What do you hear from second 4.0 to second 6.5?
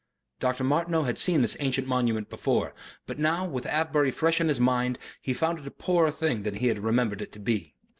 fresh in his mind, he found it a poorer thing